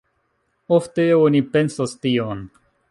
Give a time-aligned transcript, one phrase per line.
[0.79, 2.47] Ofte oni pensas tion.